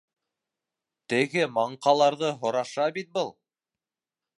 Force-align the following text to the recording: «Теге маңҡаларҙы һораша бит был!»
«Теге 1.13 1.45
маңҡаларҙы 1.59 2.35
һораша 2.41 2.93
бит 2.97 3.17
был!» 3.21 3.35